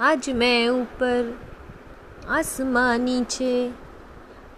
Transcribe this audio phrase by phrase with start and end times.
[0.00, 1.38] आज मैं ऊपर,
[2.28, 3.72] आसमां नीचे।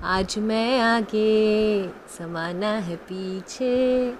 [0.03, 4.15] आज मैं आगे, समाना है पीछे।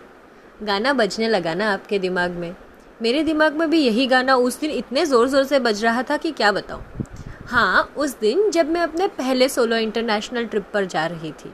[0.63, 2.57] गाना बजने लगा ना आपके दिमाग में?
[3.03, 6.17] मेरे दिमाग में भी यही गाना उस दिन इतने ज़ोर ज़ोर से बज रहा था
[6.17, 6.83] कि क्या बताऊँ?
[7.47, 11.53] हाँ उस दिन जब मैं अपने पहले सोलो इंटरनेशनल ट्रिप पर जा रही थी।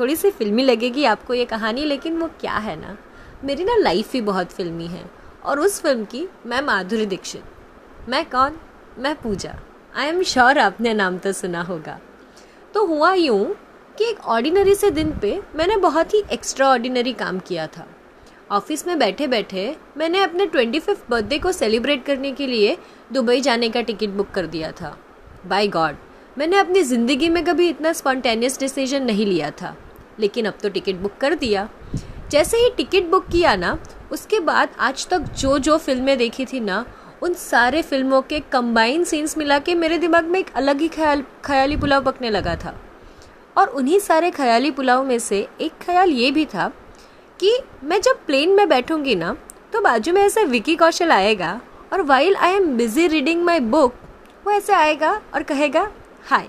[0.00, 2.96] थोड़ी सी फिल्मी लगेगी आपको ये कहानी, लेकिन वो क्या है ना?
[3.44, 5.10] मेरी ना लाइफ ही बहुत फिल्मी है।
[5.44, 7.44] और उस फ़िल्म की मैं माधुरी दीक्षित।
[8.08, 8.56] मैं कौन?
[8.98, 9.50] मैं पूजा।
[9.94, 11.98] आई एम श्योर आपने नाम तो सुना होगा।
[12.74, 13.44] तो हुआ यूँ
[13.98, 17.86] कि एक ऑर्डिनरी से दिन पे मैंने बहुत ही एक्स्ट्रा ऑर्डिनरी काम किया था।
[18.50, 22.76] ऑफ़िस में बैठे बैठे मैंने अपने ट्वेंटी फिफ्थ बर्थडे को सेलिब्रेट करने के लिए
[23.12, 24.96] दुबई जाने का टिकट बुक कर दिया था।
[25.46, 25.96] बाय गॉड
[26.38, 29.76] मैंने अपनी ज़िंदगी में कभी इतना स्पॉन्टेनियस डिसीज़न नहीं लिया था।
[30.20, 31.68] लेकिन अब तो टिकट बुक कर दिया।
[32.30, 33.78] जैसे ही टिकट बुक किया ना,
[34.12, 36.84] उसके बाद आज तक जो जो फ़िल्में देखी थी ना
[37.22, 41.22] उन सारे फ़िल्मों के कंबाइन सीन्स मिला के मेरे दिमाग में एक अलग ही ख्याल,
[41.44, 42.74] ख्याली पुलाव पकने लगा था।
[43.56, 46.68] और उन्हीं सारे ख्याली पुलाव में से एक ख्याल ये भी था
[47.40, 49.36] कि मैं जब प्लेन में बैठूँगी ना
[49.72, 51.60] तो बाजू में ऐसे विकी कौशल आएगा
[51.92, 53.94] और while I am busy reading my book
[54.46, 55.88] वो ऐसे आएगा और कहेगा
[56.28, 56.48] hi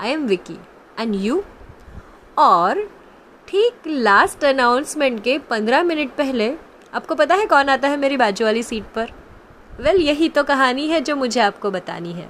[0.00, 0.58] I am Vicky
[1.00, 1.42] and you
[2.38, 2.82] और
[3.48, 6.52] ठीक लास्ट अनाउंसमेंट के पंद्रह मिनट पहले,
[6.94, 9.12] आपको पता है कौन आता है मेरी बाजू वाली सीट पर?
[9.80, 12.28] वेल well, यही तो कहानी है जो मुझे आपको बतानी है।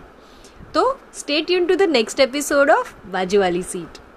[0.74, 3.98] तो स्टेट यून to the next episode of बाजू वाली सीट